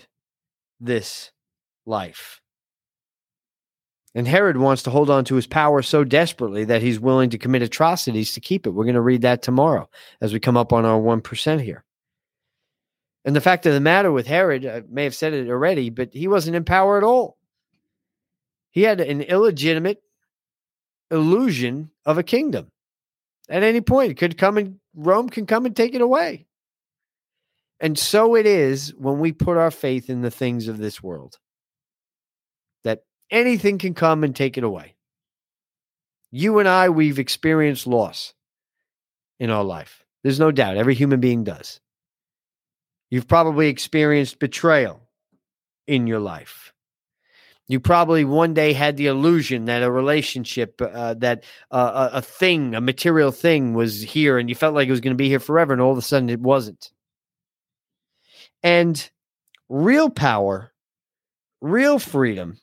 this 0.79 1.33
life. 1.85 2.39
And 4.15 4.25
Herod 4.25 4.55
wants 4.55 4.83
to 4.83 4.89
hold 4.89 5.09
on 5.09 5.25
to 5.25 5.35
his 5.35 5.45
power 5.45 5.81
so 5.81 6.05
desperately 6.05 6.63
that 6.63 6.81
he's 6.81 6.97
willing 6.97 7.29
to 7.31 7.37
commit 7.37 7.61
atrocities 7.61 8.31
to 8.35 8.39
keep 8.39 8.65
it. 8.65 8.69
We're 8.69 8.85
going 8.85 8.95
to 8.95 9.01
read 9.01 9.23
that 9.23 9.41
tomorrow 9.41 9.89
as 10.21 10.31
we 10.31 10.39
come 10.39 10.55
up 10.55 10.71
on 10.71 10.85
our 10.85 10.97
1% 10.97 11.61
here. 11.61 11.83
And 13.25 13.35
the 13.35 13.41
fact 13.41 13.65
of 13.65 13.73
the 13.73 13.81
matter 13.81 14.13
with 14.13 14.27
Herod, 14.27 14.65
I 14.65 14.83
may 14.89 15.03
have 15.03 15.13
said 15.13 15.33
it 15.33 15.49
already, 15.49 15.89
but 15.89 16.13
he 16.13 16.29
wasn't 16.29 16.55
in 16.55 16.63
power 16.63 16.97
at 16.97 17.03
all. 17.03 17.37
He 18.71 18.83
had 18.83 19.01
an 19.01 19.19
illegitimate 19.19 20.01
illusion 21.11 21.91
of 22.05 22.17
a 22.17 22.23
kingdom. 22.23 22.69
At 23.49 23.63
any 23.63 23.81
point, 23.81 24.17
could 24.17 24.37
come 24.37 24.57
and 24.57 24.79
Rome 24.95 25.29
can 25.29 25.45
come 25.45 25.65
and 25.65 25.75
take 25.75 25.95
it 25.95 26.01
away. 26.01 26.45
And 27.79 27.97
so 27.97 28.35
it 28.35 28.45
is 28.45 28.93
when 28.97 29.19
we 29.19 29.31
put 29.31 29.57
our 29.57 29.71
faith 29.71 30.09
in 30.09 30.21
the 30.21 30.31
things 30.31 30.67
of 30.67 30.77
this 30.77 31.03
world 31.03 31.37
that 32.83 33.03
anything 33.29 33.77
can 33.77 33.93
come 33.93 34.23
and 34.23 34.35
take 34.35 34.57
it 34.57 34.63
away. 34.63 34.95
You 36.31 36.59
and 36.59 36.67
I, 36.67 36.89
we've 36.89 37.19
experienced 37.19 37.85
loss 37.85 38.33
in 39.39 39.49
our 39.49 39.63
life. 39.63 40.03
There's 40.23 40.39
no 40.39 40.51
doubt. 40.51 40.77
Every 40.77 40.95
human 40.95 41.19
being 41.19 41.43
does. 41.43 41.79
You've 43.11 43.27
probably 43.27 43.67
experienced 43.67 44.39
betrayal 44.39 45.01
in 45.85 46.07
your 46.07 46.19
life. 46.19 46.72
You 47.67 47.79
probably 47.79 48.25
one 48.25 48.53
day 48.53 48.73
had 48.73 48.97
the 48.97 49.07
illusion 49.07 49.65
that 49.65 49.83
a 49.83 49.91
relationship, 49.91 50.81
uh, 50.81 51.13
that 51.15 51.45
uh, 51.71 52.09
a 52.13 52.21
thing, 52.21 52.75
a 52.75 52.81
material 52.81 53.31
thing 53.31 53.73
was 53.73 54.01
here 54.01 54.37
and 54.37 54.49
you 54.49 54.55
felt 54.55 54.75
like 54.75 54.87
it 54.87 54.91
was 54.91 54.99
going 55.01 55.15
to 55.15 55.21
be 55.21 55.29
here 55.29 55.39
forever, 55.39 55.71
and 55.71 55.81
all 55.81 55.91
of 55.91 55.97
a 55.97 56.01
sudden 56.01 56.29
it 56.29 56.41
wasn't. 56.41 56.91
And 58.61 59.09
real 59.69 60.09
power, 60.09 60.73
real 61.61 61.99
freedom 61.99 62.59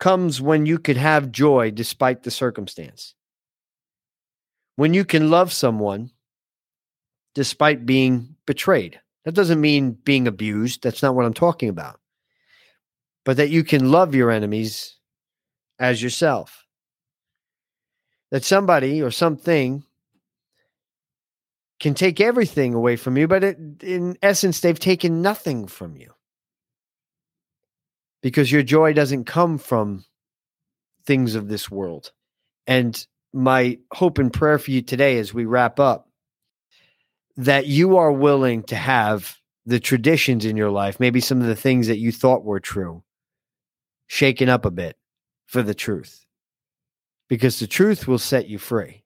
comes 0.00 0.40
when 0.40 0.66
you 0.66 0.78
could 0.78 0.96
have 0.96 1.30
joy 1.30 1.70
despite 1.70 2.22
the 2.22 2.30
circumstance. 2.30 3.14
When 4.76 4.94
you 4.94 5.04
can 5.04 5.30
love 5.30 5.52
someone 5.52 6.10
despite 7.34 7.86
being 7.86 8.34
betrayed. 8.46 9.00
That 9.24 9.34
doesn't 9.34 9.60
mean 9.60 9.92
being 9.92 10.26
abused. 10.26 10.82
That's 10.82 11.02
not 11.02 11.14
what 11.14 11.26
I'm 11.26 11.34
talking 11.34 11.68
about. 11.68 11.99
But 13.24 13.36
that 13.36 13.50
you 13.50 13.64
can 13.64 13.90
love 13.90 14.14
your 14.14 14.30
enemies 14.30 14.96
as 15.78 16.02
yourself. 16.02 16.66
That 18.30 18.44
somebody 18.44 19.02
or 19.02 19.10
something 19.10 19.84
can 21.80 21.94
take 21.94 22.20
everything 22.20 22.74
away 22.74 22.96
from 22.96 23.16
you, 23.16 23.26
but 23.26 23.42
it, 23.42 23.58
in 23.82 24.16
essence, 24.22 24.60
they've 24.60 24.78
taken 24.78 25.22
nothing 25.22 25.66
from 25.66 25.96
you 25.96 26.12
because 28.22 28.52
your 28.52 28.62
joy 28.62 28.92
doesn't 28.92 29.24
come 29.24 29.58
from 29.58 30.04
things 31.06 31.34
of 31.34 31.48
this 31.48 31.70
world. 31.70 32.12
And 32.66 33.06
my 33.32 33.78
hope 33.92 34.18
and 34.18 34.32
prayer 34.32 34.58
for 34.58 34.70
you 34.70 34.82
today 34.82 35.18
as 35.18 35.32
we 35.32 35.44
wrap 35.44 35.80
up 35.80 36.08
that 37.36 37.66
you 37.66 37.96
are 37.96 38.12
willing 38.12 38.62
to 38.64 38.76
have 38.76 39.36
the 39.64 39.80
traditions 39.80 40.44
in 40.44 40.56
your 40.56 40.70
life, 40.70 41.00
maybe 41.00 41.20
some 41.20 41.40
of 41.40 41.46
the 41.46 41.56
things 41.56 41.86
that 41.86 41.98
you 41.98 42.12
thought 42.12 42.44
were 42.44 42.60
true, 42.60 43.02
shaken 44.12 44.48
up 44.48 44.64
a 44.64 44.72
bit 44.72 44.96
for 45.46 45.62
the 45.62 45.72
truth, 45.72 46.26
because 47.28 47.60
the 47.60 47.66
truth 47.68 48.08
will 48.08 48.18
set 48.18 48.48
you 48.48 48.58
free. 48.58 49.04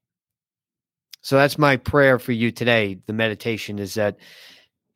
So 1.21 1.37
that's 1.37 1.59
my 1.59 1.77
prayer 1.77 2.19
for 2.19 2.33
you 2.33 2.51
today. 2.51 2.97
The 3.07 3.13
meditation 3.13 3.79
is 3.79 3.93
that, 3.95 4.17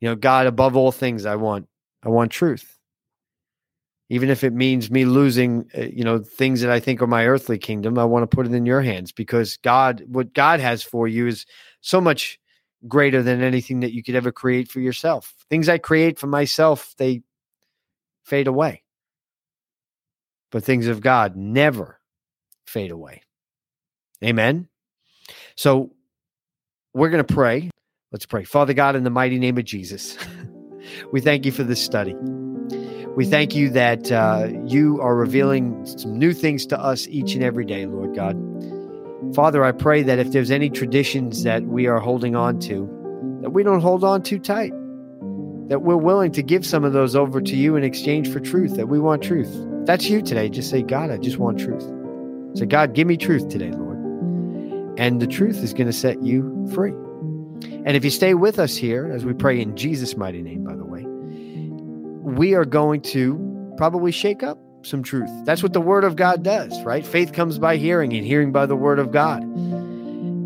you 0.01 0.09
know, 0.09 0.15
God, 0.15 0.47
above 0.47 0.75
all 0.75 0.91
things, 0.91 1.27
I 1.27 1.35
want, 1.35 1.67
I 2.01 2.09
want 2.09 2.31
truth. 2.31 2.75
Even 4.09 4.31
if 4.31 4.43
it 4.43 4.51
means 4.51 4.89
me 4.89 5.05
losing, 5.05 5.69
uh, 5.77 5.81
you 5.81 6.03
know, 6.03 6.17
things 6.17 6.61
that 6.61 6.71
I 6.71 6.79
think 6.79 7.03
are 7.03 7.07
my 7.07 7.27
earthly 7.27 7.59
kingdom, 7.59 7.99
I 7.99 8.05
want 8.05 8.23
to 8.23 8.35
put 8.35 8.47
it 8.47 8.53
in 8.53 8.65
your 8.65 8.81
hands 8.81 9.11
because 9.11 9.57
God, 9.57 10.03
what 10.07 10.33
God 10.33 10.59
has 10.59 10.81
for 10.81 11.07
you 11.07 11.27
is 11.27 11.45
so 11.81 12.01
much 12.01 12.39
greater 12.87 13.21
than 13.21 13.43
anything 13.43 13.81
that 13.81 13.93
you 13.93 14.01
could 14.01 14.15
ever 14.15 14.31
create 14.31 14.71
for 14.71 14.79
yourself. 14.79 15.35
Things 15.51 15.69
I 15.69 15.77
create 15.77 16.17
for 16.17 16.25
myself, 16.25 16.95
they 16.97 17.21
fade 18.23 18.47
away. 18.47 18.81
But 20.51 20.63
things 20.63 20.87
of 20.87 21.01
God 21.01 21.35
never 21.35 21.99
fade 22.65 22.91
away. 22.91 23.21
Amen. 24.23 24.67
So 25.55 25.91
we're 26.93 27.09
going 27.09 27.23
to 27.23 27.33
pray. 27.33 27.69
Let's 28.11 28.25
pray. 28.25 28.43
Father 28.43 28.73
God, 28.73 28.95
in 28.95 29.03
the 29.03 29.09
mighty 29.09 29.37
name 29.37 29.57
of 29.57 29.65
Jesus, 29.65 30.17
we 31.11 31.21
thank 31.21 31.45
you 31.45 31.51
for 31.51 31.63
this 31.63 31.83
study. 31.83 32.15
We 33.15 33.25
thank 33.25 33.55
you 33.55 33.69
that 33.71 34.11
uh, 34.11 34.49
you 34.65 34.99
are 35.01 35.15
revealing 35.15 35.85
some 35.85 36.17
new 36.17 36.33
things 36.33 36.65
to 36.67 36.79
us 36.79 37.07
each 37.07 37.33
and 37.33 37.43
every 37.43 37.65
day, 37.65 37.85
Lord 37.85 38.15
God. 38.15 38.37
Father, 39.35 39.63
I 39.63 39.71
pray 39.71 40.01
that 40.03 40.19
if 40.19 40.31
there's 40.31 40.51
any 40.51 40.69
traditions 40.69 41.43
that 41.43 41.63
we 41.63 41.87
are 41.87 41.99
holding 41.99 42.35
on 42.35 42.59
to, 42.61 42.87
that 43.41 43.51
we 43.51 43.63
don't 43.63 43.81
hold 43.81 44.03
on 44.03 44.23
too 44.23 44.39
tight, 44.39 44.71
that 45.67 45.81
we're 45.81 45.97
willing 45.97 46.31
to 46.31 46.41
give 46.41 46.65
some 46.65 46.83
of 46.83 46.93
those 46.93 47.15
over 47.15 47.41
to 47.41 47.55
you 47.55 47.75
in 47.75 47.83
exchange 47.83 48.31
for 48.31 48.39
truth, 48.39 48.75
that 48.75 48.87
we 48.87 48.99
want 48.99 49.21
truth. 49.21 49.53
That's 49.89 50.07
you 50.07 50.21
today. 50.21 50.49
Just 50.49 50.69
say, 50.69 50.83
God, 50.83 51.09
I 51.09 51.17
just 51.17 51.39
want 51.39 51.59
truth. 51.59 51.81
Say, 52.55 52.67
God, 52.67 52.93
give 52.93 53.07
me 53.07 53.17
truth 53.17 53.49
today, 53.49 53.71
Lord. 53.71 53.97
And 54.99 55.19
the 55.19 55.25
truth 55.25 55.63
is 55.63 55.73
going 55.73 55.87
to 55.87 55.93
set 55.93 56.21
you 56.21 56.69
free. 56.75 56.91
And 56.91 57.97
if 57.97 58.05
you 58.05 58.11
stay 58.11 58.35
with 58.35 58.59
us 58.59 58.75
here, 58.75 59.11
as 59.11 59.25
we 59.25 59.33
pray 59.33 59.59
in 59.59 59.75
Jesus' 59.75 60.15
mighty 60.15 60.43
name, 60.43 60.63
by 60.63 60.75
the 60.75 60.85
way, 60.85 61.07
we 62.21 62.53
are 62.53 62.65
going 62.65 63.01
to 63.01 63.73
probably 63.77 64.11
shake 64.11 64.43
up 64.43 64.59
some 64.83 65.01
truth. 65.01 65.31
That's 65.45 65.63
what 65.63 65.73
the 65.73 65.81
word 65.81 66.03
of 66.03 66.15
God 66.15 66.43
does, 66.43 66.79
right? 66.83 67.03
Faith 67.03 67.33
comes 67.33 67.57
by 67.57 67.77
hearing 67.77 68.13
and 68.13 68.23
hearing 68.23 68.51
by 68.51 68.67
the 68.67 68.75
word 68.75 68.99
of 68.99 69.11
God. 69.11 69.41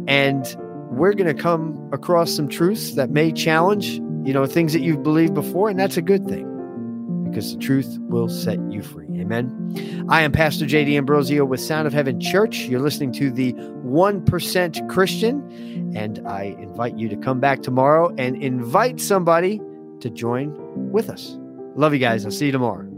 And 0.08 0.56
we're 0.90 1.16
going 1.16 1.36
to 1.36 1.42
come 1.44 1.90
across 1.92 2.34
some 2.34 2.48
truths 2.48 2.94
that 2.94 3.10
may 3.10 3.34
challenge, 3.34 3.90
you 4.26 4.32
know, 4.32 4.46
things 4.46 4.72
that 4.72 4.84
you've 4.84 5.04
believed 5.04 5.34
before, 5.34 5.68
and 5.68 5.78
that's 5.78 5.98
a 5.98 6.02
good 6.02 6.26
thing 6.28 7.26
because 7.30 7.54
the 7.54 7.60
truth 7.60 7.98
will 8.04 8.30
set 8.30 8.58
you 8.72 8.82
free. 8.82 9.03
Amen. 9.24 10.06
I 10.10 10.24
am 10.24 10.34
Pastor 10.34 10.66
Jay 10.66 10.84
D'Ambrosio 10.84 11.46
with 11.46 11.62
Sound 11.62 11.88
of 11.88 11.94
Heaven 11.94 12.20
Church. 12.20 12.66
You're 12.66 12.82
listening 12.82 13.14
to 13.14 13.32
the 13.32 13.54
1% 13.54 14.90
Christian, 14.90 15.94
and 15.96 16.28
I 16.28 16.58
invite 16.60 16.98
you 16.98 17.08
to 17.08 17.16
come 17.16 17.40
back 17.40 17.62
tomorrow 17.62 18.14
and 18.18 18.36
invite 18.44 19.00
somebody 19.00 19.62
to 20.02 20.10
join 20.10 20.52
with 20.92 21.10
us. 21.10 21.38
Love 21.78 21.94
you 21.94 22.00
guys. 22.00 22.26
I'll 22.26 22.32
see 22.32 22.48
you 22.48 22.52
tomorrow. 22.52 22.93